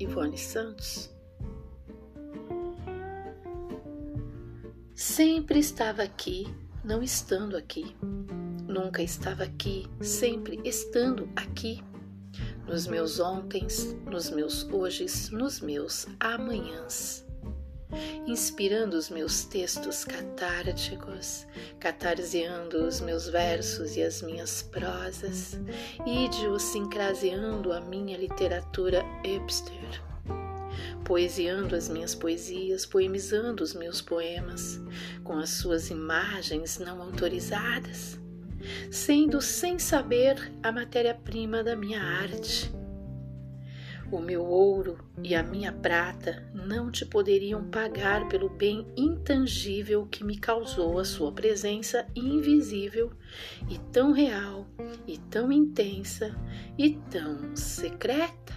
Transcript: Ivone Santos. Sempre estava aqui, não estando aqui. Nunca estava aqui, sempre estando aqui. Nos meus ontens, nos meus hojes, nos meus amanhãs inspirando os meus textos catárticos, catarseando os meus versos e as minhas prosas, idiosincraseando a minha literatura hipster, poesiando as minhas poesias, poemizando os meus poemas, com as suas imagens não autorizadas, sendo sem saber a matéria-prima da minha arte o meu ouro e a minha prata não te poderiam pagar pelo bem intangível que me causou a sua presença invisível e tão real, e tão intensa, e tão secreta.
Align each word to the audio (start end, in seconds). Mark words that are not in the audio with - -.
Ivone 0.00 0.38
Santos. 0.38 1.14
Sempre 4.94 5.58
estava 5.58 6.02
aqui, 6.02 6.46
não 6.82 7.02
estando 7.02 7.58
aqui. 7.58 7.94
Nunca 8.66 9.02
estava 9.02 9.42
aqui, 9.42 9.86
sempre 10.00 10.58
estando 10.64 11.28
aqui. 11.36 11.84
Nos 12.66 12.86
meus 12.86 13.20
ontens, 13.20 13.94
nos 14.06 14.30
meus 14.30 14.64
hojes, 14.72 15.28
nos 15.30 15.60
meus 15.60 16.06
amanhãs 16.18 17.25
inspirando 18.26 18.96
os 18.96 19.08
meus 19.08 19.44
textos 19.44 20.04
catárticos, 20.04 21.46
catarseando 21.78 22.86
os 22.86 23.00
meus 23.00 23.28
versos 23.28 23.96
e 23.96 24.02
as 24.02 24.22
minhas 24.22 24.62
prosas, 24.62 25.58
idiosincraseando 26.04 27.72
a 27.72 27.80
minha 27.80 28.16
literatura 28.16 29.02
hipster, 29.24 30.02
poesiando 31.04 31.76
as 31.76 31.88
minhas 31.88 32.14
poesias, 32.14 32.84
poemizando 32.84 33.62
os 33.62 33.74
meus 33.74 34.00
poemas, 34.00 34.80
com 35.22 35.38
as 35.38 35.50
suas 35.50 35.88
imagens 35.90 36.78
não 36.78 37.00
autorizadas, 37.00 38.18
sendo 38.90 39.40
sem 39.40 39.78
saber 39.78 40.52
a 40.62 40.72
matéria-prima 40.72 41.62
da 41.62 41.76
minha 41.76 42.02
arte 42.02 42.74
o 44.10 44.20
meu 44.20 44.44
ouro 44.44 44.98
e 45.22 45.34
a 45.34 45.42
minha 45.42 45.72
prata 45.72 46.48
não 46.54 46.92
te 46.92 47.04
poderiam 47.04 47.64
pagar 47.64 48.28
pelo 48.28 48.48
bem 48.48 48.86
intangível 48.96 50.06
que 50.06 50.22
me 50.22 50.38
causou 50.38 50.98
a 50.98 51.04
sua 51.04 51.32
presença 51.32 52.06
invisível 52.14 53.10
e 53.68 53.78
tão 53.90 54.12
real, 54.12 54.66
e 55.06 55.18
tão 55.18 55.50
intensa, 55.50 56.36
e 56.78 56.90
tão 57.10 57.56
secreta. 57.56 58.54